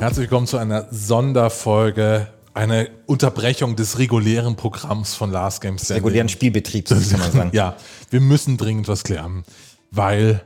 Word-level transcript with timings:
Herzlich 0.00 0.30
willkommen 0.30 0.46
zu 0.46 0.58
einer 0.58 0.86
Sonderfolge, 0.92 2.28
eine 2.54 2.88
Unterbrechung 3.06 3.74
des 3.74 3.98
regulären 3.98 4.54
Programms 4.54 5.16
von 5.16 5.32
Last 5.32 5.60
Games 5.60 5.86
Standing. 5.86 6.04
Regulären 6.04 6.28
Spielbetriebs, 6.28 6.90
kann 6.90 7.18
man 7.18 7.32
sagen. 7.32 7.50
ja, 7.52 7.76
wir 8.10 8.20
müssen 8.20 8.56
dringend 8.56 8.86
was 8.86 9.02
klären, 9.02 9.42
weil 9.90 10.40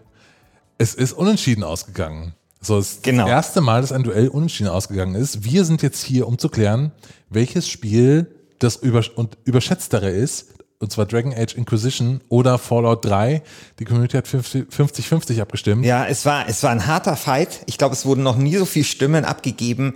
es 0.78 0.94
ist 0.94 1.12
unentschieden 1.12 1.64
ausgegangen. 1.64 2.32
So, 2.62 2.78
es 2.78 2.92
ist 2.92 3.02
genau. 3.02 3.24
das 3.24 3.30
erste 3.30 3.60
Mal, 3.60 3.82
dass 3.82 3.92
ein 3.92 4.04
Duell 4.04 4.28
unentschieden 4.28 4.70
ausgegangen 4.70 5.14
ist. 5.16 5.44
Wir 5.44 5.66
sind 5.66 5.82
jetzt 5.82 6.02
hier, 6.02 6.28
um 6.28 6.38
zu 6.38 6.48
klären, 6.48 6.90
welches 7.28 7.68
Spiel 7.68 8.34
das 8.58 8.76
über 8.76 9.04
und 9.16 9.36
überschätztere 9.44 10.08
ist 10.08 10.46
und 10.82 10.90
zwar 10.90 11.06
Dragon 11.06 11.32
Age 11.32 11.54
Inquisition 11.54 12.20
oder 12.28 12.58
Fallout 12.58 13.04
3. 13.04 13.42
Die 13.78 13.84
Community 13.84 14.16
hat 14.16 14.26
50-50 14.26 15.40
abgestimmt. 15.40 15.84
Ja, 15.86 16.04
es 16.04 16.26
war, 16.26 16.48
es 16.48 16.62
war 16.62 16.70
ein 16.70 16.86
harter 16.86 17.16
Fight. 17.16 17.60
Ich 17.66 17.78
glaube, 17.78 17.94
es 17.94 18.04
wurden 18.04 18.22
noch 18.22 18.36
nie 18.36 18.56
so 18.56 18.64
viele 18.64 18.84
Stimmen 18.84 19.24
abgegeben. 19.24 19.94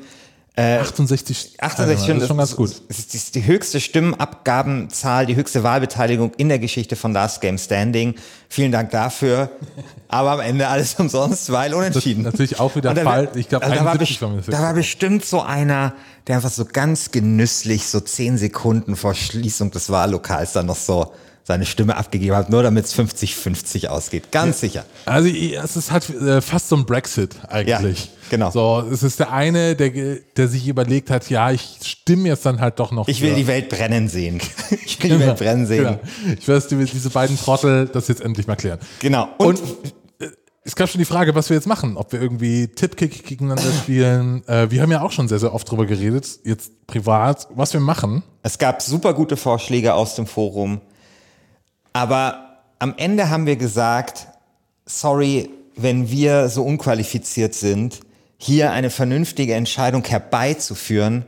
Äh, 0.59 0.79
68, 0.79 1.61
68 1.61 2.03
Stimmen, 2.03 2.19
das 2.19 2.25
ist 2.25 2.29
schon 2.29 2.39
ganz 2.39 2.57
gut. 2.57 2.71
Es 2.89 3.15
ist 3.15 3.35
die 3.35 3.45
höchste 3.45 3.79
Stimmenabgabenzahl, 3.79 5.27
die 5.27 5.37
höchste 5.37 5.63
Wahlbeteiligung 5.63 6.33
in 6.39 6.49
der 6.49 6.59
Geschichte 6.59 6.97
von 6.97 7.13
Last 7.13 7.43
Game 7.43 7.59
Standing. 7.59 8.15
Vielen 8.49 8.73
Dank 8.73 8.91
dafür. 8.91 9.51
Aber 10.09 10.33
am 10.33 10.41
Ende 10.41 10.69
alles 10.69 10.95
umsonst, 10.99 11.53
weil 11.53 11.75
unentschieden. 11.75 12.25
Das 12.25 12.33
natürlich 12.33 12.59
auch 12.59 12.75
wieder 12.75 12.97
Fall. 12.97 13.29
Ich 13.35 13.51
glaube, 13.51 13.67
also 13.67 13.77
da, 13.77 13.85
war 13.85 13.99
da 13.99 14.63
war 14.63 14.73
bestimmt 14.73 15.27
so 15.27 15.43
einer, 15.43 15.93
der 16.27 16.37
einfach 16.37 16.51
so 16.51 16.65
ganz 16.65 17.11
genüsslich 17.11 17.87
so 17.87 18.01
zehn 18.01 18.39
Sekunden 18.39 18.97
vor 18.97 19.15
Schließung 19.15 19.71
des 19.73 19.91
Wahllokals 19.91 20.55
dann 20.55 20.65
noch 20.65 20.77
so 20.77 21.13
seine 21.47 21.65
Stimme 21.65 21.97
abgegeben 21.97 22.35
hat, 22.35 22.51
nur 22.51 22.65
damit 22.65 22.87
es 22.87 22.99
50-50 22.99 23.87
ausgeht. 23.87 24.33
Ganz 24.33 24.63
ja. 24.63 24.69
sicher. 24.69 24.85
Also 25.05 25.29
es 25.29 25.77
ist 25.77 25.93
halt 25.93 26.11
äh, 26.11 26.41
fast 26.41 26.69
so 26.69 26.77
ein 26.77 26.85
Brexit 26.85 27.37
eigentlich. 27.49 28.07
Ja, 28.07 28.11
genau. 28.31 28.51
So, 28.51 28.85
es 28.91 29.05
ist 29.05 29.21
der 29.21 29.33
eine, 29.33 29.77
der, 29.77 29.91
der 30.37 30.49
sich 30.49 30.67
überlegt 30.67 31.09
hat, 31.09 31.31
ja, 31.31 31.53
ich 31.53 31.79
stimme 31.85 32.29
jetzt 32.29 32.45
dann 32.47 32.61
halt 32.61 32.81
doch 32.81 32.91
noch. 32.91 33.07
Ich 33.07 33.21
will 33.21 33.31
für. 33.31 33.37
die 33.37 33.47
Welt 33.47 33.69
brennen 33.69 34.09
sehen. 34.09 34.41
Ich 34.85 35.03
will 35.03 35.19
die 35.19 35.27
Welt 35.27 35.39
brennen 35.39 35.67
sehen. 35.67 35.85
Genau. 35.85 36.37
Ich 36.39 36.49
will 36.49 36.87
diese 36.87 37.11
beiden 37.11 37.39
Trottel 37.39 37.87
das 37.87 38.09
jetzt 38.09 38.23
endlich 38.23 38.47
mal 38.47 38.57
klären. 38.57 38.81
Genau. 39.01 39.29
Und, 39.39 39.61
Und 39.61 39.95
äh, 40.19 40.31
es 40.65 40.75
gab 40.75 40.89
schon 40.89 40.99
die 40.99 41.05
Frage, 41.05 41.35
was 41.35 41.51
wir 41.51 41.55
jetzt 41.55 41.67
machen, 41.67 41.97
ob 41.97 42.13
wir 42.13 42.21
irgendwie 42.21 42.67
Tippkick 42.69 43.25
gegeneinander 43.25 43.71
spielen. 43.73 44.43
Äh, 44.49 44.71
wir 44.71 44.83
haben 44.83 44.91
ja 44.91 45.03
auch 45.03 45.13
schon 45.13 45.29
sehr, 45.29 45.39
sehr 45.39 45.55
oft 45.55 45.71
drüber 45.71 45.87
geredet, 45.87 46.41
jetzt 46.45 46.87
privat, 46.87 47.47
was 47.55 47.73
wir 47.73 47.81
machen. 47.81 48.25
Es 48.43 48.59
gab 48.59 48.83
super 48.83 49.15
gute 49.15 49.37
Vorschläge 49.37 49.95
aus 49.95 50.17
dem 50.17 50.27
Forum. 50.27 50.81
Aber 51.97 52.59
am 52.79 52.93
Ende 52.99 53.31
haben 53.31 53.47
wir 53.47 53.57
gesagt, 53.57 54.27
sorry, 54.85 55.49
wenn 55.77 56.11
wir 56.11 56.51
so 56.51 56.63
unqualifiziert 56.63 57.55
sind, 57.55 58.01
hier 58.37 58.73
eine 58.73 58.91
vernünftige 58.91 59.55
Entscheidung 59.55 60.05
herbeizuführen, 60.05 61.25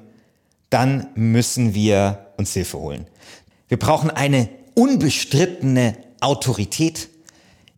dann 0.69 1.07
müssen 1.15 1.73
wir 1.73 2.27
uns 2.37 2.53
Hilfe 2.53 2.77
holen. 2.77 3.07
Wir 3.69 3.79
brauchen 3.79 4.11
eine 4.11 4.51
unbestrittene 4.75 5.97
Autorität, 6.21 7.09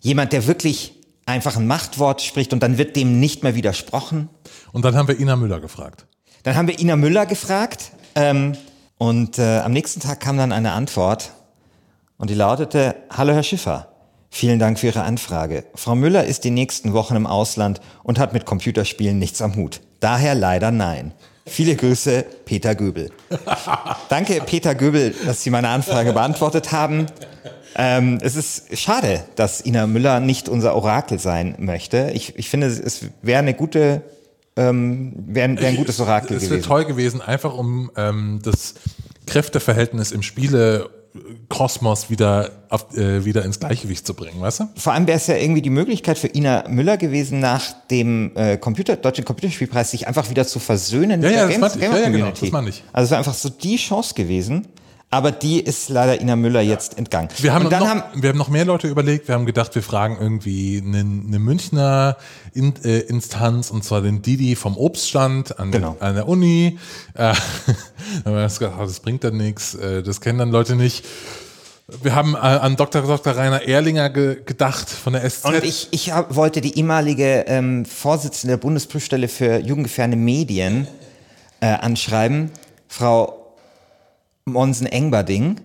jemand, 0.00 0.32
der 0.32 0.48
wirklich 0.48 0.94
einfach 1.26 1.56
ein 1.56 1.68
Machtwort 1.68 2.22
spricht 2.22 2.52
und 2.52 2.60
dann 2.60 2.76
wird 2.76 2.96
dem 2.96 3.20
nicht 3.20 3.44
mehr 3.44 3.54
widersprochen. 3.54 4.28
Und 4.72 4.84
dann 4.84 4.96
haben 4.96 5.06
wir 5.06 5.20
Ina 5.20 5.36
Müller 5.36 5.60
gefragt. 5.60 6.06
Dann 6.42 6.56
haben 6.56 6.66
wir 6.66 6.80
Ina 6.80 6.96
Müller 6.96 7.26
gefragt 7.26 7.92
ähm, 8.16 8.54
und 8.98 9.38
äh, 9.38 9.60
am 9.60 9.70
nächsten 9.72 10.00
Tag 10.00 10.18
kam 10.18 10.36
dann 10.36 10.50
eine 10.50 10.72
Antwort 10.72 11.30
und 12.20 12.28
die 12.28 12.34
lautete, 12.34 12.96
Hallo 13.08 13.32
Herr 13.32 13.42
Schiffer, 13.42 13.88
vielen 14.28 14.58
Dank 14.58 14.78
für 14.78 14.88
Ihre 14.88 15.02
Anfrage. 15.02 15.64
Frau 15.74 15.94
Müller 15.94 16.24
ist 16.24 16.44
die 16.44 16.50
nächsten 16.50 16.92
Wochen 16.92 17.16
im 17.16 17.26
Ausland 17.26 17.80
und 18.04 18.18
hat 18.18 18.34
mit 18.34 18.44
Computerspielen 18.44 19.18
nichts 19.18 19.40
am 19.40 19.56
Hut. 19.56 19.80
Daher 20.00 20.34
leider 20.34 20.70
nein. 20.70 21.12
Viele 21.46 21.74
Grüße, 21.74 22.26
Peter 22.44 22.74
Göbel. 22.74 23.10
Danke, 24.10 24.42
Peter 24.44 24.74
Göbel, 24.74 25.14
dass 25.24 25.42
Sie 25.42 25.48
meine 25.48 25.70
Anfrage 25.70 26.12
beantwortet 26.12 26.72
haben. 26.72 27.06
Ähm, 27.74 28.18
es 28.20 28.36
ist 28.36 28.78
schade, 28.78 29.24
dass 29.36 29.64
Ina 29.64 29.86
Müller 29.86 30.20
nicht 30.20 30.50
unser 30.50 30.76
Orakel 30.76 31.18
sein 31.18 31.54
möchte. 31.58 32.10
Ich, 32.12 32.38
ich 32.38 32.50
finde, 32.50 32.66
es 32.66 33.06
wäre 33.22 33.38
eine 33.38 33.54
gute, 33.54 34.02
ähm, 34.56 35.14
wäre 35.16 35.56
wär 35.58 35.68
ein 35.68 35.76
gutes 35.76 35.98
Orakel 36.00 36.36
es, 36.36 36.42
gewesen. 36.42 36.58
Es 36.60 36.68
wäre 36.68 36.68
toll 36.68 36.84
gewesen, 36.84 37.22
einfach 37.22 37.54
um 37.54 37.90
ähm, 37.96 38.40
das 38.42 38.74
Kräfteverhältnis 39.26 40.12
im 40.12 40.22
Spiele 40.22 40.90
Kosmos 41.48 42.08
wieder, 42.08 42.50
auf, 42.68 42.96
äh, 42.96 43.24
wieder 43.24 43.44
ins 43.44 43.58
Gleichgewicht 43.58 44.06
zu 44.06 44.14
bringen, 44.14 44.40
weißt 44.40 44.60
du? 44.60 44.68
Vor 44.76 44.92
allem 44.92 45.06
wäre 45.08 45.16
es 45.16 45.26
ja 45.26 45.36
irgendwie 45.36 45.62
die 45.62 45.70
Möglichkeit 45.70 46.18
für 46.18 46.28
Ina 46.28 46.64
Müller 46.68 46.96
gewesen, 46.96 47.40
nach 47.40 47.72
dem 47.90 48.30
äh, 48.36 48.56
Computer, 48.56 48.96
Deutschen 48.96 49.24
Computerspielpreis 49.24 49.90
sich 49.90 50.06
einfach 50.06 50.30
wieder 50.30 50.46
zu 50.46 50.60
versöhnen 50.60 51.22
ja, 51.22 51.28
mit 51.28 51.36
ja, 51.36 51.46
der 51.46 51.58
Games, 51.58 51.72
Gamer 51.78 51.96
ja, 51.96 52.02
ja, 52.02 52.08
genau, 52.10 52.30
das 52.30 52.50
meine 52.52 52.68
ich. 52.68 52.84
Also 52.92 53.06
es 53.06 53.10
wäre 53.10 53.18
einfach 53.18 53.34
so 53.34 53.48
die 53.48 53.76
Chance 53.76 54.14
gewesen. 54.14 54.68
Aber 55.12 55.32
die 55.32 55.58
ist 55.58 55.88
leider 55.88 56.20
Ina 56.20 56.36
Müller 56.36 56.60
jetzt 56.60 56.96
entgangen. 56.96 57.30
Wir 57.38 57.52
haben, 57.52 57.64
noch, 57.64 57.72
haben, 57.72 58.02
wir 58.14 58.28
haben 58.28 58.38
noch 58.38 58.48
mehr 58.48 58.64
Leute 58.64 58.86
überlegt. 58.86 59.26
Wir 59.26 59.34
haben 59.34 59.44
gedacht, 59.44 59.74
wir 59.74 59.82
fragen 59.82 60.16
irgendwie 60.20 60.80
eine, 60.84 61.00
eine 61.00 61.38
Münchner 61.40 62.16
In, 62.54 62.74
äh, 62.84 63.00
Instanz, 63.00 63.72
und 63.72 63.82
zwar 63.82 64.02
den 64.02 64.22
Didi 64.22 64.54
vom 64.54 64.76
Obststand 64.76 65.58
an, 65.58 65.72
genau. 65.72 65.96
an 65.98 66.14
der 66.14 66.28
Uni. 66.28 66.78
Äh, 67.14 67.34
das, 68.24 68.60
das 68.60 69.00
bringt 69.00 69.24
dann 69.24 69.36
nichts, 69.36 69.74
äh, 69.74 70.04
das 70.04 70.20
kennen 70.20 70.38
dann 70.38 70.52
Leute 70.52 70.76
nicht. 70.76 71.04
Wir 72.02 72.14
haben 72.14 72.34
äh, 72.34 72.38
an 72.38 72.76
Dr. 72.76 73.02
Dr. 73.02 73.36
Rainer 73.36 73.66
Erlinger 73.66 74.10
ge 74.10 74.38
gedacht 74.46 74.88
von 74.88 75.14
der 75.14 75.28
SZ. 75.28 75.44
Und 75.44 75.64
ich, 75.64 75.88
ich 75.90 76.12
hab, 76.12 76.36
wollte 76.36 76.60
die 76.60 76.78
ehemalige 76.78 77.46
ähm, 77.48 77.84
Vorsitzende 77.84 78.52
der 78.52 78.58
Bundesprüfstelle 78.58 79.26
für 79.26 79.58
jugendgefährdende 79.58 80.16
Medien 80.16 80.86
äh, 81.60 81.66
anschreiben, 81.66 82.52
Frau 82.86 83.39
Monsen-Engberding. 84.52 85.60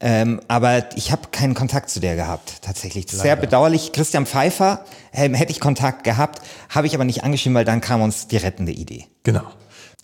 Ähm, 0.00 0.40
aber 0.48 0.96
ich 0.96 1.12
habe 1.12 1.28
keinen 1.30 1.54
Kontakt 1.54 1.88
zu 1.88 2.00
der 2.00 2.16
gehabt, 2.16 2.62
tatsächlich. 2.62 3.06
Das 3.06 3.14
ist 3.14 3.22
sehr 3.22 3.36
bedauerlich. 3.36 3.92
Christian 3.92 4.26
Pfeiffer 4.26 4.84
ähm, 5.12 5.34
hätte 5.34 5.52
ich 5.52 5.60
Kontakt 5.60 6.04
gehabt, 6.04 6.42
habe 6.68 6.86
ich 6.86 6.94
aber 6.94 7.04
nicht 7.04 7.24
angeschrieben, 7.24 7.54
weil 7.54 7.64
dann 7.64 7.80
kam 7.80 8.02
uns 8.02 8.26
die 8.28 8.36
rettende 8.36 8.72
Idee. 8.72 9.06
Genau. 9.22 9.44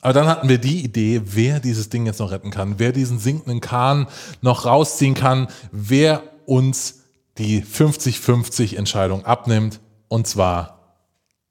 Aber 0.01 0.15
dann 0.15 0.27
hatten 0.27 0.49
wir 0.49 0.59
die 0.59 0.83
Idee, 0.83 1.21
wer 1.25 1.61
dieses 1.61 1.91
Ding 1.91 2.07
jetzt 2.07 2.21
noch 2.21 2.31
retten 2.31 2.51
kann, 2.51 2.79
wer 2.79 2.93
diesen 2.93 3.19
sinkenden 3.19 3.61
Kahn 3.61 4.07
noch 4.41 4.65
rausziehen 4.65 5.15
kann, 5.15 5.49
wer 5.73 6.23
uns 6.47 7.01
die 7.37 7.63
50-50 7.63 8.77
Entscheidung 8.77 9.27
abnimmt. 9.27 9.81
Und 10.09 10.27
zwar 10.27 10.97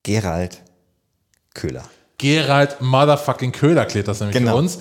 Gerald 0.03 0.63
Köhler. 1.53 1.83
Gerald 2.19 2.81
Motherfucking 2.81 3.53
Köhler 3.53 3.85
klärt 3.85 4.09
das 4.09 4.19
nämlich 4.19 4.37
genau. 4.37 4.51
für 4.51 4.57
uns. 4.57 4.77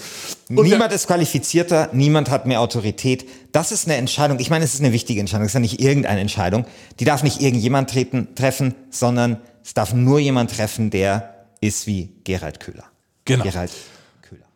Und 0.50 0.66
niemand 0.66 0.93
ist 0.93 1.06
qualifizierter, 1.06 1.88
niemand 1.93 2.31
hat 2.31 2.47
mehr 2.47 2.60
Autorität. 2.60 3.26
Das 3.53 3.71
ist 3.71 3.87
eine 3.87 3.97
Entscheidung. 3.97 4.41
Ich 4.41 4.50
meine, 4.50 4.65
es 4.65 4.75
ist 4.75 4.81
eine 4.81 4.93
wichtige 4.93 5.21
Entscheidung. 5.21 5.47
Es 5.47 5.50
ist 5.50 5.54
ja 5.54 5.60
nicht 5.60 5.81
irgendeine 5.81 6.21
Entscheidung. 6.21 6.66
Die 6.98 7.04
darf 7.04 7.22
nicht 7.22 7.41
irgendjemand 7.41 7.91
treten, 7.91 8.34
treffen, 8.34 8.75
sondern 8.91 9.38
es 9.65 9.72
darf 9.72 9.94
nur 9.94 10.19
jemand 10.19 10.50
treffen, 10.54 10.91
der 10.91 11.47
ist 11.60 11.87
wie 11.87 12.12
Gerald 12.25 12.59
Köhler. 12.59 12.84
Genau. 13.25 13.44
Gerald 13.44 13.71
Köhler. 14.21 14.47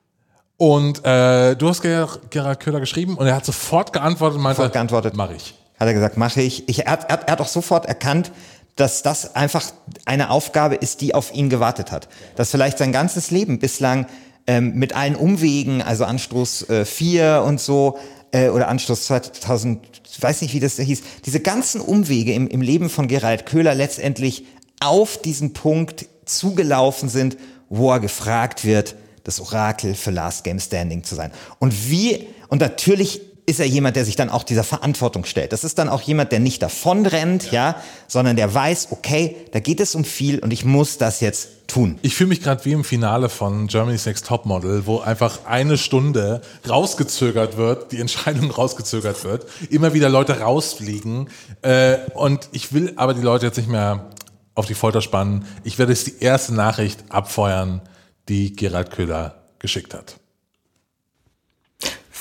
Und 0.56 1.04
äh, 1.04 1.54
du 1.54 1.68
hast 1.68 1.82
Ger 1.82 2.08
Gerald 2.30 2.58
Köhler 2.58 2.80
geschrieben 2.80 3.16
und 3.16 3.26
er 3.28 3.36
hat 3.36 3.46
sofort 3.46 3.92
geantwortet 3.92 4.38
und 4.38 4.42
meinte, 4.42 4.56
sofort 4.56 4.72
geantwortet, 4.72 5.16
mache 5.16 5.34
ich. 5.34 5.54
Hat 5.78 5.86
er 5.86 5.94
gesagt, 5.94 6.16
mache 6.16 6.42
ich. 6.42 6.68
ich 6.68 6.84
er, 6.86 6.92
hat, 6.92 7.10
er 7.10 7.32
hat 7.32 7.40
auch 7.40 7.48
sofort 7.48 7.86
erkannt, 7.86 8.32
dass 8.76 9.02
das 9.02 9.34
einfach 9.34 9.70
eine 10.04 10.30
Aufgabe 10.30 10.76
ist, 10.76 11.00
die 11.00 11.14
auf 11.14 11.34
ihn 11.34 11.50
gewartet 11.50 11.92
hat. 11.92 12.08
Dass 12.36 12.50
vielleicht 12.50 12.78
sein 12.78 12.92
ganzes 12.92 13.30
Leben 13.30 13.58
bislang 13.58 14.06
ähm, 14.46 14.74
mit 14.74 14.94
allen 14.94 15.14
Umwegen, 15.14 15.82
also 15.82 16.04
Anstoß 16.04 16.68
äh, 16.70 16.84
4 16.84 17.44
und 17.46 17.60
so, 17.60 17.98
äh, 18.32 18.48
oder 18.48 18.68
Anstoß 18.68 19.04
2000, 19.04 19.86
ich 20.10 20.22
weiß 20.22 20.42
nicht, 20.42 20.54
wie 20.54 20.60
das 20.60 20.76
hieß, 20.78 21.02
diese 21.24 21.40
ganzen 21.40 21.80
Umwege 21.80 22.32
im, 22.32 22.48
im 22.48 22.60
Leben 22.60 22.88
von 22.88 23.08
Gerald 23.08 23.46
Köhler 23.46 23.74
letztendlich 23.74 24.46
auf 24.80 25.20
diesen 25.20 25.52
Punkt 25.52 26.06
zugelaufen 26.24 27.08
sind, 27.08 27.36
wo 27.68 27.90
er 27.90 28.00
gefragt 28.00 28.64
wird, 28.64 28.96
das 29.24 29.40
Orakel 29.40 29.94
für 29.94 30.10
Last 30.10 30.44
Game 30.44 30.58
Standing 30.58 31.04
zu 31.04 31.14
sein. 31.14 31.30
Und 31.58 31.88
wie, 31.88 32.26
und 32.48 32.60
natürlich 32.60 33.20
ist 33.44 33.58
er 33.58 33.66
jemand, 33.66 33.96
der 33.96 34.04
sich 34.04 34.14
dann 34.14 34.30
auch 34.30 34.44
dieser 34.44 34.62
Verantwortung 34.62 35.24
stellt. 35.24 35.52
Das 35.52 35.64
ist 35.64 35.78
dann 35.78 35.88
auch 35.88 36.00
jemand, 36.00 36.30
der 36.30 36.38
nicht 36.38 36.62
davonrennt, 36.62 37.50
ja, 37.50 37.70
ja 37.70 37.82
sondern 38.06 38.36
der 38.36 38.54
weiß, 38.54 38.88
okay, 38.90 39.36
da 39.52 39.60
geht 39.60 39.80
es 39.80 39.94
um 39.94 40.04
viel 40.04 40.38
und 40.38 40.52
ich 40.52 40.64
muss 40.64 40.96
das 40.96 41.20
jetzt 41.20 41.48
tun. 41.66 41.98
Ich 42.02 42.14
fühle 42.14 42.28
mich 42.28 42.42
gerade 42.42 42.64
wie 42.64 42.72
im 42.72 42.84
Finale 42.84 43.28
von 43.28 43.66
Germany's 43.66 44.06
Next 44.06 44.26
Topmodel, 44.26 44.86
wo 44.86 45.00
einfach 45.00 45.44
eine 45.44 45.76
Stunde 45.76 46.42
rausgezögert 46.68 47.56
wird, 47.56 47.90
die 47.90 47.98
Entscheidung 47.98 48.50
rausgezögert 48.52 49.24
wird, 49.24 49.46
immer 49.70 49.92
wieder 49.92 50.08
Leute 50.08 50.40
rausfliegen 50.40 51.28
äh, 51.62 51.98
und 52.14 52.48
ich 52.52 52.72
will 52.72 52.92
aber 52.96 53.14
die 53.14 53.22
Leute 53.22 53.46
jetzt 53.46 53.56
nicht 53.56 53.68
mehr 53.70 54.10
auf 54.54 54.66
die 54.66 54.74
Folter 54.74 55.00
spannen. 55.00 55.46
Ich 55.64 55.78
werde 55.78 55.92
jetzt 55.92 56.06
die 56.06 56.20
erste 56.20 56.54
Nachricht 56.54 57.04
abfeuern, 57.08 57.80
die 58.28 58.54
Gerald 58.54 58.90
Köhler 58.90 59.42
geschickt 59.58 59.94
hat. 59.94 60.16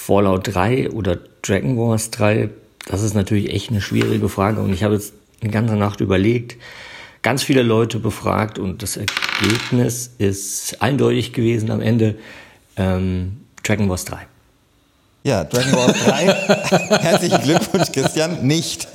Fallout 0.06 0.56
3 0.56 0.90
oder 0.90 1.20
Dragon 1.44 1.78
Wars 1.78 2.10
3, 2.10 2.50
das 2.88 3.04
ist 3.04 3.14
natürlich 3.14 3.54
echt 3.54 3.70
eine 3.70 3.82
schwierige 3.82 4.30
Frage 4.30 4.60
und 4.60 4.74
ich 4.74 4.84
habe 4.84 4.96
jetzt 4.96 5.14
eine 5.42 5.52
ganze 5.52 5.76
Nacht 5.76 6.02
überlegt, 6.02 6.58
ganz 7.22 7.44
viele 7.44 7.62
Leute 7.62 8.00
befragt 8.00 8.58
und 8.58 8.82
das 8.82 8.98
Ergebnis 8.98 10.10
ist 10.18 10.82
eindeutig 10.82 11.34
gewesen 11.34 11.70
am 11.70 11.82
Ende 11.82 12.16
ähm, 12.78 13.42
Dragon 13.64 13.90
Wars 13.90 14.06
3. 14.06 14.26
Ja, 15.24 15.44
Dragon 15.44 15.72
Ball 15.72 15.94
3. 16.06 16.98
Herzlichen 16.98 17.42
Glückwunsch, 17.44 17.92
Christian. 17.92 18.42
Nicht. 18.42 18.88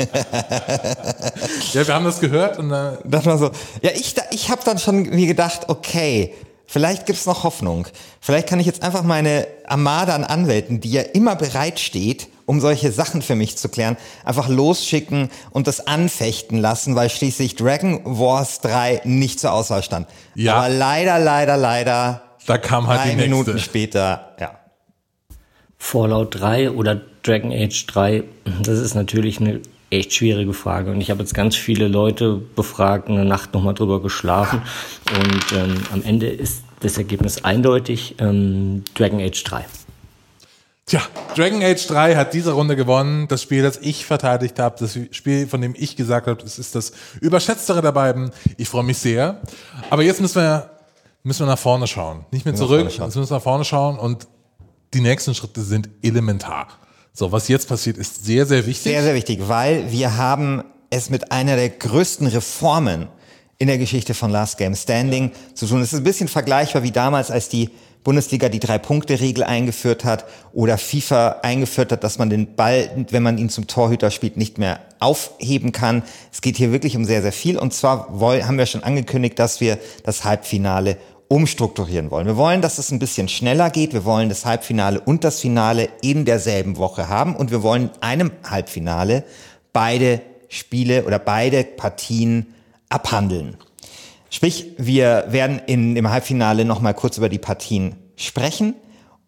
ja, 1.72 1.86
wir 1.86 1.94
haben 1.94 2.04
das 2.04 2.18
gehört 2.18 2.58
und 2.58 2.72
äh 2.72 2.96
das 3.04 3.26
war 3.26 3.38
so. 3.38 3.52
Ja, 3.80 3.90
ich, 3.94 4.16
ich 4.32 4.50
habe 4.50 4.62
dann 4.64 4.80
schon 4.80 5.02
mir 5.02 5.28
gedacht, 5.28 5.68
okay, 5.68 6.34
vielleicht 6.66 7.06
gibt's 7.06 7.26
noch 7.26 7.44
Hoffnung. 7.44 7.86
Vielleicht 8.20 8.48
kann 8.48 8.60
ich 8.60 8.66
jetzt 8.66 8.82
einfach 8.82 9.02
meine 9.02 9.46
Armada 9.66 10.14
an 10.14 10.24
Anwälten, 10.24 10.80
die 10.80 10.90
ja 10.90 11.02
immer 11.02 11.36
bereit 11.36 11.78
steht, 11.78 12.28
um 12.46 12.60
solche 12.60 12.92
Sachen 12.92 13.22
für 13.22 13.34
mich 13.34 13.56
zu 13.56 13.68
klären, 13.68 13.96
einfach 14.24 14.48
losschicken 14.48 15.30
und 15.50 15.66
das 15.66 15.86
anfechten 15.86 16.58
lassen, 16.58 16.94
weil 16.94 17.10
schließlich 17.10 17.56
Dragon 17.56 18.00
Wars 18.04 18.60
3 18.60 19.02
nicht 19.04 19.40
zur 19.40 19.52
Auswahl 19.52 19.82
stand. 19.82 20.08
Ja. 20.34 20.54
Aber 20.54 20.68
leider, 20.68 21.18
leider, 21.18 21.56
leider. 21.56 22.22
Da 22.46 22.58
kam 22.58 22.86
halt 22.86 23.00
drei 23.00 23.10
die 23.10 23.16
nächste. 23.16 23.30
Minuten 23.30 23.58
später, 23.58 24.36
ja. 24.40 24.58
Fallout 25.78 26.40
3 26.40 26.70
oder 26.70 27.00
Dragon 27.22 27.52
Age 27.52 27.86
3, 27.86 28.22
das 28.62 28.78
ist 28.78 28.94
natürlich 28.94 29.40
eine 29.40 29.60
echt 29.90 30.12
schwierige 30.12 30.52
Frage. 30.52 30.90
Und 30.90 31.00
ich 31.00 31.10
habe 31.10 31.20
jetzt 31.20 31.34
ganz 31.34 31.56
viele 31.56 31.88
Leute 31.88 32.40
befragt, 32.54 33.08
eine 33.08 33.24
Nacht 33.24 33.54
nochmal 33.54 33.74
drüber 33.74 34.02
geschlafen. 34.02 34.62
Und 35.14 35.52
ähm, 35.52 35.82
am 35.92 36.02
Ende 36.02 36.28
ist 36.28 36.64
das 36.80 36.98
Ergebnis 36.98 37.44
eindeutig 37.44 38.16
ähm, 38.18 38.84
Dragon 38.94 39.20
Age 39.20 39.42
3. 39.42 39.64
Tja, 40.88 41.02
Dragon 41.34 41.62
Age 41.62 41.84
3 41.84 42.14
hat 42.14 42.32
diese 42.32 42.52
Runde 42.52 42.76
gewonnen. 42.76 43.26
Das 43.28 43.42
Spiel, 43.42 43.62
das 43.62 43.78
ich 43.78 44.06
verteidigt 44.06 44.58
habe, 44.60 44.76
das 44.78 44.96
Spiel, 45.10 45.48
von 45.48 45.60
dem 45.60 45.74
ich 45.76 45.96
gesagt 45.96 46.28
habe, 46.28 46.42
es 46.44 46.60
ist 46.60 46.76
das 46.76 46.92
überschätztere 47.20 47.82
der 47.82 47.92
beiden. 47.92 48.30
Ich 48.56 48.68
freue 48.68 48.84
mich 48.84 48.98
sehr. 48.98 49.40
Aber 49.90 50.02
jetzt 50.02 50.20
müssen 50.20 50.42
wir, 50.42 50.70
müssen 51.24 51.44
wir 51.44 51.50
nach 51.50 51.58
vorne 51.58 51.88
schauen. 51.88 52.24
Nicht 52.30 52.44
mehr 52.44 52.54
zurück, 52.54 52.84
jetzt 52.84 53.16
müssen 53.16 53.30
wir 53.30 53.36
nach 53.36 53.42
vorne 53.42 53.64
schauen 53.64 53.98
und 53.98 54.28
die 54.94 55.00
nächsten 55.00 55.34
Schritte 55.34 55.62
sind 55.62 55.88
elementar. 56.02 56.68
So, 57.18 57.32
was 57.32 57.48
jetzt 57.48 57.66
passiert, 57.66 57.96
ist 57.96 58.26
sehr, 58.26 58.44
sehr 58.44 58.66
wichtig. 58.66 58.92
Sehr, 58.92 59.02
sehr 59.02 59.14
wichtig, 59.14 59.40
weil 59.46 59.90
wir 59.90 60.18
haben 60.18 60.62
es 60.90 61.08
mit 61.08 61.32
einer 61.32 61.56
der 61.56 61.70
größten 61.70 62.26
Reformen 62.26 63.08
in 63.56 63.68
der 63.68 63.78
Geschichte 63.78 64.12
von 64.12 64.30
Last 64.30 64.58
Game 64.58 64.74
Standing 64.74 65.30
zu 65.54 65.66
tun. 65.66 65.80
Es 65.80 65.94
ist 65.94 66.00
ein 66.00 66.04
bisschen 66.04 66.28
vergleichbar 66.28 66.82
wie 66.82 66.90
damals, 66.90 67.30
als 67.30 67.48
die 67.48 67.70
Bundesliga 68.04 68.50
die 68.50 68.60
Drei-Punkte-Regel 68.60 69.44
eingeführt 69.44 70.04
hat 70.04 70.26
oder 70.52 70.76
FIFA 70.76 71.40
eingeführt 71.42 71.90
hat, 71.90 72.04
dass 72.04 72.18
man 72.18 72.28
den 72.28 72.54
Ball, 72.54 72.90
wenn 73.08 73.22
man 73.22 73.38
ihn 73.38 73.48
zum 73.48 73.66
Torhüter 73.66 74.10
spielt, 74.10 74.36
nicht 74.36 74.58
mehr 74.58 74.80
aufheben 74.98 75.72
kann. 75.72 76.02
Es 76.30 76.42
geht 76.42 76.58
hier 76.58 76.70
wirklich 76.70 76.98
um 76.98 77.06
sehr, 77.06 77.22
sehr 77.22 77.32
viel. 77.32 77.58
Und 77.58 77.72
zwar 77.72 78.10
haben 78.20 78.58
wir 78.58 78.66
schon 78.66 78.84
angekündigt, 78.84 79.38
dass 79.38 79.62
wir 79.62 79.78
das 80.04 80.24
Halbfinale 80.24 80.98
umstrukturieren 81.28 82.10
wollen. 82.10 82.26
Wir 82.26 82.36
wollen, 82.36 82.62
dass 82.62 82.78
es 82.78 82.90
ein 82.90 82.98
bisschen 82.98 83.28
schneller 83.28 83.70
geht. 83.70 83.92
Wir 83.92 84.04
wollen 84.04 84.28
das 84.28 84.44
Halbfinale 84.44 85.00
und 85.00 85.24
das 85.24 85.40
Finale 85.40 85.88
in 86.02 86.24
derselben 86.24 86.76
Woche 86.76 87.08
haben 87.08 87.34
und 87.34 87.50
wir 87.50 87.62
wollen 87.62 87.90
einem 88.00 88.30
Halbfinale 88.48 89.24
beide 89.72 90.22
Spiele 90.48 91.04
oder 91.04 91.18
beide 91.18 91.64
Partien 91.64 92.54
abhandeln. 92.88 93.56
Sprich, 94.30 94.72
wir 94.78 95.26
werden 95.28 95.60
in, 95.66 95.96
im 95.96 96.10
Halbfinale 96.10 96.64
nochmal 96.64 96.94
kurz 96.94 97.18
über 97.18 97.28
die 97.28 97.38
Partien 97.38 97.96
sprechen 98.16 98.74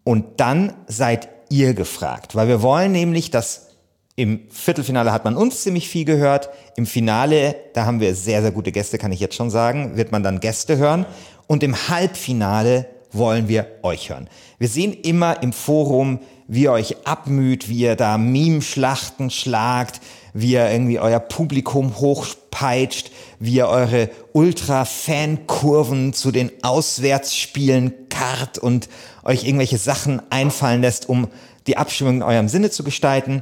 und 0.03 0.39
dann 0.39 0.73
seid 0.87 1.29
ihr 1.49 1.73
gefragt, 1.73 2.35
weil 2.35 2.47
wir 2.47 2.61
wollen 2.61 2.91
nämlich, 2.91 3.31
dass 3.31 3.69
im 4.15 4.41
Viertelfinale 4.49 5.13
hat 5.13 5.23
man 5.23 5.37
uns 5.37 5.63
ziemlich 5.63 5.87
viel 5.87 6.03
gehört. 6.03 6.49
Im 6.75 6.85
Finale, 6.85 7.55
da 7.73 7.85
haben 7.85 8.01
wir 8.01 8.15
sehr, 8.15 8.41
sehr 8.41 8.51
gute 8.51 8.73
Gäste, 8.73 8.97
kann 8.97 9.13
ich 9.13 9.21
jetzt 9.21 9.35
schon 9.35 9.49
sagen, 9.49 9.95
wird 9.95 10.11
man 10.11 10.23
dann 10.23 10.41
Gäste 10.41 10.75
hören. 10.75 11.05
Und 11.49 11.63
im 11.63 11.89
Halbfinale 11.89 12.85
wollen 13.11 13.47
wir 13.47 13.65
euch 13.81 14.11
hören. 14.11 14.29
Wir 14.59 14.67
sehen 14.67 14.93
immer 14.93 15.41
im 15.41 15.51
Forum, 15.51 16.19
wie 16.47 16.65
ihr 16.65 16.71
euch 16.71 17.07
abmüht, 17.07 17.67
wie 17.69 17.79
ihr 17.79 17.95
da 17.95 18.19
Meme-Schlachten 18.19 19.31
schlagt, 19.31 19.99
wie 20.35 20.51
ihr 20.51 20.69
irgendwie 20.69 20.99
euer 20.99 21.19
Publikum 21.19 21.99
hochpeitscht, 21.99 23.09
wie 23.39 23.55
ihr 23.55 23.67
eure 23.67 24.11
Ultra-Fan-Kurven 24.33 26.13
zu 26.13 26.29
den 26.29 26.51
Auswärtsspielen 26.61 28.09
kart 28.09 28.59
und 28.59 28.87
euch 29.23 29.43
irgendwelche 29.43 29.79
Sachen 29.79 30.21
einfallen 30.29 30.81
lässt, 30.81 31.09
um 31.09 31.29
die 31.65 31.77
Abstimmung 31.77 32.17
in 32.17 32.23
eurem 32.23 32.47
Sinne 32.47 32.69
zu 32.69 32.83
gestalten. 32.83 33.41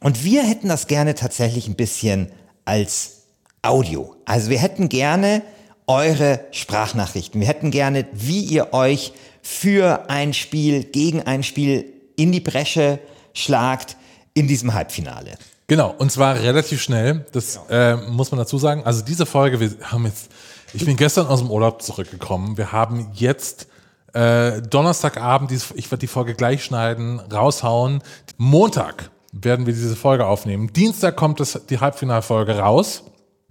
Und 0.00 0.24
wir 0.24 0.42
hätten 0.42 0.70
das 0.70 0.86
gerne 0.86 1.14
tatsächlich 1.14 1.68
ein 1.68 1.76
bisschen 1.76 2.32
als 2.64 3.24
Audio. 3.60 4.16
Also 4.24 4.48
wir 4.48 4.58
hätten 4.58 4.88
gerne 4.88 5.42
eure 5.86 6.40
Sprachnachrichten. 6.50 7.40
Wir 7.40 7.48
hätten 7.48 7.70
gerne, 7.70 8.06
wie 8.12 8.40
ihr 8.40 8.72
euch 8.72 9.12
für 9.42 10.10
ein 10.10 10.34
Spiel, 10.34 10.84
gegen 10.84 11.22
ein 11.22 11.42
Spiel 11.42 11.92
in 12.16 12.32
die 12.32 12.40
Bresche 12.40 12.98
schlagt 13.32 13.96
in 14.34 14.48
diesem 14.48 14.74
Halbfinale. 14.74 15.38
Genau, 15.68 15.94
und 15.98 16.12
zwar 16.12 16.36
relativ 16.36 16.82
schnell. 16.82 17.26
Das 17.32 17.60
äh, 17.68 17.96
muss 17.96 18.30
man 18.30 18.38
dazu 18.38 18.58
sagen. 18.58 18.84
Also 18.84 19.04
diese 19.04 19.26
Folge, 19.26 19.60
wir 19.60 19.70
haben 19.82 20.06
jetzt, 20.06 20.30
ich 20.72 20.84
bin 20.84 20.96
gestern 20.96 21.26
aus 21.26 21.40
dem 21.40 21.50
Urlaub 21.50 21.82
zurückgekommen. 21.82 22.56
Wir 22.56 22.72
haben 22.72 23.10
jetzt 23.14 23.66
äh, 24.12 24.62
Donnerstagabend, 24.62 25.52
ich 25.52 25.90
werde 25.90 25.98
die 25.98 26.06
Folge 26.06 26.34
gleich 26.34 26.64
schneiden, 26.64 27.20
raushauen. 27.20 28.02
Montag 28.36 29.10
werden 29.32 29.66
wir 29.66 29.74
diese 29.74 29.96
Folge 29.96 30.26
aufnehmen. 30.26 30.72
Dienstag 30.72 31.16
kommt 31.16 31.40
das, 31.40 31.60
die 31.68 31.80
Halbfinalfolge 31.80 32.58
raus 32.58 33.02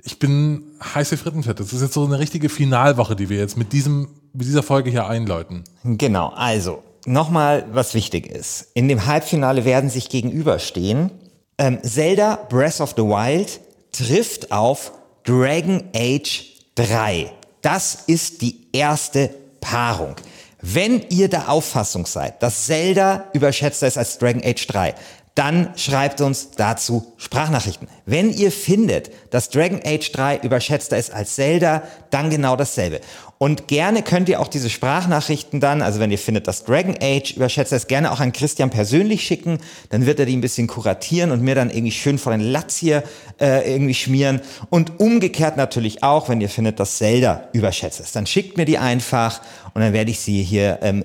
ich 0.05 0.19
bin 0.19 0.63
heiße 0.93 1.17
Frittenfett. 1.17 1.59
Das 1.59 1.73
ist 1.73 1.81
jetzt 1.81 1.95
so 1.95 2.05
eine 2.05 2.19
richtige 2.19 2.47
Finalwoche, 2.47 3.15
die 3.15 3.27
wir 3.29 3.39
jetzt 3.39 3.57
mit 3.57 3.73
diesem, 3.73 4.07
mit 4.33 4.45
dieser 4.45 4.61
Folge 4.61 4.91
hier 4.91 5.07
einläuten. 5.07 5.63
Genau, 5.83 6.29
also 6.29 6.83
nochmal, 7.05 7.65
was 7.71 7.95
wichtig 7.95 8.27
ist. 8.27 8.67
In 8.75 8.87
dem 8.87 9.07
Halbfinale 9.07 9.65
werden 9.65 9.89
sich 9.89 10.09
gegenüberstehen. 10.09 11.09
Ähm, 11.57 11.79
Zelda 11.81 12.37
Breath 12.49 12.81
of 12.81 12.93
the 12.95 13.01
Wild 13.01 13.59
trifft 13.91 14.51
auf 14.51 14.91
Dragon 15.23 15.83
Age 15.95 16.53
3. 16.75 17.31
Das 17.63 18.03
ist 18.05 18.43
die 18.43 18.67
erste 18.73 19.31
Paarung. 19.59 20.15
Wenn 20.61 21.03
ihr 21.09 21.29
der 21.29 21.49
Auffassung 21.49 22.05
seid, 22.05 22.43
dass 22.43 22.67
Zelda 22.67 23.25
überschätzter 23.33 23.87
ist 23.87 23.97
als 23.97 24.19
Dragon 24.19 24.43
Age 24.45 24.67
3, 24.67 24.95
dann 25.35 25.69
schreibt 25.75 26.21
uns 26.21 26.51
dazu 26.51 27.13
Sprachnachrichten. 27.17 27.89
Wenn 28.05 28.31
ihr 28.31 28.53
findet, 28.53 29.11
dass 29.31 29.49
Dragon 29.49 29.81
Age 29.85 30.09
3 30.13 30.37
überschätzter 30.37 30.97
ist 30.97 31.13
als 31.13 31.35
Zelda, 31.35 31.83
dann 32.09 32.29
genau 32.29 32.55
dasselbe. 32.55 33.01
Und 33.37 33.67
gerne 33.67 34.01
könnt 34.01 34.29
ihr 34.29 34.39
auch 34.39 34.47
diese 34.47 34.69
Sprachnachrichten 34.69 35.59
dann, 35.59 35.81
also 35.81 35.99
wenn 35.99 36.09
ihr 36.09 36.17
findet, 36.17 36.47
dass 36.47 36.63
Dragon 36.63 36.95
Age 37.01 37.33
überschätzter 37.35 37.75
ist, 37.75 37.89
gerne 37.89 38.13
auch 38.13 38.21
an 38.21 38.31
Christian 38.31 38.69
persönlich 38.69 39.23
schicken. 39.23 39.57
Dann 39.89 40.05
wird 40.05 40.21
er 40.21 40.25
die 40.25 40.37
ein 40.37 40.41
bisschen 40.41 40.67
kuratieren 40.67 41.31
und 41.31 41.41
mir 41.41 41.53
dann 41.53 41.69
irgendwie 41.69 41.91
schön 41.91 42.17
vor 42.17 42.31
den 42.31 42.39
Latz 42.39 42.77
hier 42.77 43.03
äh, 43.41 43.69
irgendwie 43.69 43.93
schmieren. 43.93 44.39
Und 44.69 45.01
umgekehrt 45.01 45.57
natürlich 45.57 46.01
auch, 46.01 46.29
wenn 46.29 46.39
ihr 46.39 46.47
findet, 46.47 46.79
dass 46.79 46.97
Zelda 46.97 47.49
überschätzt 47.51 47.99
ist. 47.99 48.15
Dann 48.15 48.25
schickt 48.25 48.55
mir 48.55 48.63
die 48.63 48.77
einfach 48.77 49.41
und 49.73 49.81
dann 49.81 49.91
werde 49.91 50.11
ich 50.11 50.21
sie 50.21 50.41
hier 50.41 50.79
ähm, 50.81 51.03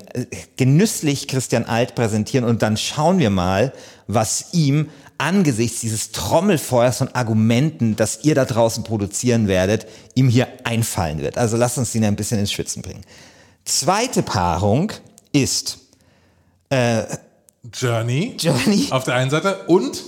genüsslich 0.56 1.26
Christian 1.26 1.64
Alt 1.64 1.96
präsentieren 1.96 2.44
und 2.44 2.62
dann 2.62 2.76
schauen 2.76 3.18
wir 3.18 3.30
mal, 3.30 3.72
was 4.14 4.52
ihm 4.52 4.88
angesichts 5.18 5.80
dieses 5.80 6.12
Trommelfeuers 6.12 6.98
von 6.98 7.08
Argumenten, 7.14 7.94
das 7.96 8.20
ihr 8.24 8.34
da 8.34 8.44
draußen 8.44 8.84
produzieren 8.84 9.48
werdet, 9.48 9.86
ihm 10.14 10.28
hier 10.28 10.48
einfallen 10.64 11.20
wird. 11.20 11.36
Also 11.36 11.56
lasst 11.56 11.78
uns 11.78 11.94
ihn 11.94 12.04
ein 12.04 12.16
bisschen 12.16 12.38
ins 12.38 12.52
Schwitzen 12.52 12.82
bringen. 12.82 13.02
Zweite 13.64 14.22
Paarung 14.22 14.92
ist 15.32 15.78
äh, 16.70 17.02
Journey, 17.72 18.36
Journey 18.38 18.88
auf 18.90 19.04
der 19.04 19.14
einen 19.14 19.30
Seite 19.30 19.64
und 19.66 20.02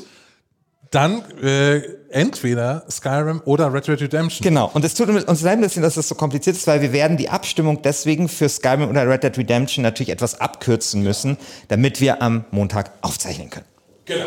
dann 0.90 1.22
äh, 1.42 1.82
entweder 2.10 2.84
Skyrim 2.90 3.42
oder 3.44 3.72
Red 3.72 3.88
Dead 3.88 4.00
Redemption. 4.00 4.44
Genau, 4.44 4.70
und 4.72 4.84
es 4.84 4.94
tut 4.94 5.08
uns 5.08 5.42
leid 5.42 5.54
ein 5.54 5.60
bisschen, 5.62 5.82
dass 5.82 5.94
das 5.94 6.08
so 6.08 6.14
kompliziert 6.14 6.56
ist, 6.56 6.66
weil 6.66 6.82
wir 6.82 6.92
werden 6.92 7.16
die 7.16 7.30
Abstimmung 7.30 7.82
deswegen 7.82 8.28
für 8.28 8.48
Skyrim 8.48 8.88
oder 8.88 9.08
Red 9.08 9.24
Dead 9.24 9.36
Redemption 9.36 9.82
natürlich 9.82 10.10
etwas 10.10 10.40
abkürzen 10.40 11.02
müssen, 11.02 11.38
damit 11.68 12.00
wir 12.00 12.22
am 12.22 12.44
Montag 12.50 12.92
aufzeichnen 13.00 13.50
können. 13.50 13.71
Genau. 14.12 14.26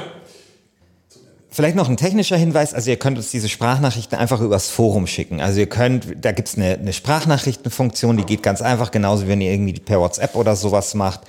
Vielleicht 1.50 1.78
noch 1.78 1.88
ein 1.88 1.96
technischer 1.96 2.36
Hinweis, 2.36 2.74
also 2.74 2.90
ihr 2.90 2.98
könnt 2.98 3.18
uns 3.18 3.32
diese 3.32 3.48
Sprachnachrichten 3.48 4.18
einfach 4.18 4.42
übers 4.42 4.70
Forum 4.70 5.08
schicken. 5.08 5.40
Also 5.40 5.62
ihr 5.62 5.70
könnt, 5.70 6.06
da 6.20 6.34
gibt's 6.34 6.58
eine, 6.58 6.74
eine 6.74 6.92
Sprachnachrichtenfunktion, 6.92 8.18
die 8.18 8.26
geht 8.26 8.44
ganz 8.44 8.62
einfach, 8.62 8.92
genauso 8.92 9.24
wie 9.24 9.30
wenn 9.30 9.40
ihr 9.40 9.54
irgendwie 9.54 9.80
per 9.80 10.02
WhatsApp 10.02 10.36
oder 10.36 10.58
sowas 10.58 10.96
macht. 10.96 11.22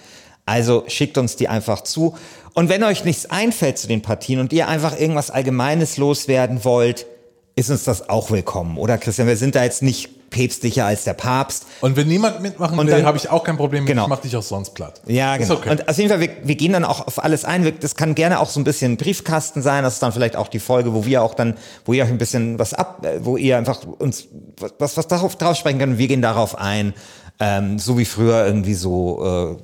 Also 0.45 0.83
schickt 0.89 1.17
uns 1.17 1.37
die 1.37 1.47
einfach 1.47 1.83
zu. 1.83 2.17
Und 2.55 2.69
wenn 2.69 2.83
euch 2.83 3.05
nichts 3.05 3.27
einfällt 3.27 3.79
zu 3.79 3.87
den 3.87 4.03
Partien 4.03 4.41
und 4.41 4.53
ihr 4.53 4.67
einfach 4.67 4.99
irgendwas 4.99 5.31
Allgemeines 5.31 5.97
loswerden 5.97 6.65
wollt, 6.65 7.07
ist 7.55 7.71
uns 7.71 7.85
das 7.85 8.09
auch 8.09 8.33
willkommen. 8.33 8.79
Oder 8.79 8.99
Christian, 8.99 9.29
wir 9.29 9.37
sind 9.37 9.55
da 9.55 9.63
jetzt 9.63 9.83
nicht 9.83 10.11
päpstlicher 10.31 10.85
als 10.85 11.05
der 11.05 11.15
Papst. 11.15 11.67
Und 11.81 11.97
wenn 11.97 12.09
niemand 12.09 12.41
mitmachen 12.41 12.77
will, 12.79 13.05
habe 13.05 13.17
ich 13.17 13.31
auch 13.31 13.45
kein 13.45 13.57
Problem 13.57 13.85
mit. 13.85 13.89
Genau. 13.89 14.05
Ich 14.05 14.09
mach 14.09 14.21
dich 14.21 14.37
auch 14.37 14.43
sonst 14.43 14.75
platt. 14.75 15.01
Ja, 15.07 15.37
genau. 15.37 15.55
Okay. 15.55 15.71
Und 15.71 15.89
auf 15.89 15.97
jeden 15.97 16.11
Fall, 16.11 16.21
wir, 16.21 16.31
wir 16.43 16.55
gehen 16.57 16.73
dann 16.73 16.85
auch 16.85 17.07
auf 17.07 17.23
alles 17.23 17.45
ein. 17.45 17.73
Das 17.81 17.95
kann 17.95 18.15
gerne 18.15 18.41
auch 18.41 18.49
so 18.49 18.61
ein 18.61 18.65
bisschen 18.65 18.97
Briefkasten 18.97 19.63
sein. 19.63 19.85
Das 19.85 19.95
ist 19.95 20.03
dann 20.03 20.13
vielleicht 20.13 20.37
auch 20.37 20.49
die 20.49 20.59
Folge, 20.59 20.95
wo 20.95 21.05
wir 21.05 21.23
auch 21.23 21.35
dann, 21.35 21.55
wo 21.85 21.93
ihr 21.93 22.05
euch 22.05 22.11
ein 22.11 22.19
bisschen 22.19 22.59
was 22.59 22.75
ab, 22.75 23.05
äh, 23.05 23.25
wo 23.25 23.37
ihr 23.37 23.57
einfach 23.57 23.81
uns 23.99 24.29
was, 24.79 24.97
was 24.97 25.09
darauf 25.09 25.37
drauf 25.37 25.57
sprechen 25.57 25.79
könnt. 25.79 25.99
Wir 25.99 26.09
gehen 26.09 26.23
darauf 26.23 26.59
ein. 26.59 26.95
Ähm, 27.39 27.79
so 27.79 27.99
wie 27.99 28.07
früher 28.07 28.47
irgendwie 28.47 28.75
so 28.75 29.57
äh, 29.59 29.63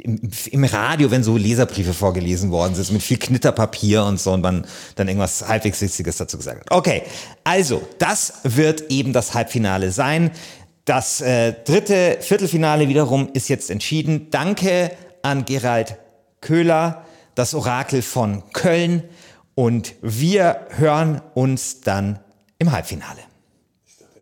im, 0.00 0.20
im 0.50 0.64
Radio, 0.64 1.10
wenn 1.10 1.22
so 1.22 1.36
Leserbriefe 1.36 1.94
vorgelesen 1.94 2.50
worden 2.50 2.74
sind, 2.74 2.92
mit 2.92 3.02
viel 3.02 3.18
Knitterpapier 3.18 4.04
und 4.04 4.20
so 4.20 4.32
und 4.32 4.42
man 4.42 4.66
dann 4.94 5.08
irgendwas 5.08 5.46
halbwegs 5.46 5.80
Witziges 5.80 6.16
dazu 6.16 6.36
gesagt 6.36 6.60
hat. 6.60 6.70
Okay, 6.70 7.02
also 7.44 7.82
das 7.98 8.34
wird 8.44 8.90
eben 8.90 9.12
das 9.12 9.34
Halbfinale 9.34 9.90
sein. 9.90 10.30
Das 10.84 11.20
äh, 11.20 11.52
dritte 11.64 12.18
Viertelfinale 12.20 12.88
wiederum 12.88 13.28
ist 13.32 13.48
jetzt 13.48 13.70
entschieden. 13.70 14.28
Danke 14.30 14.92
an 15.22 15.44
Gerald 15.44 15.96
Köhler, 16.40 17.04
das 17.34 17.54
Orakel 17.54 18.02
von 18.02 18.42
Köln 18.52 19.02
und 19.54 19.94
wir 20.00 20.66
hören 20.76 21.20
uns 21.34 21.80
dann 21.80 22.20
im 22.58 22.70
Halbfinale. 22.70 23.25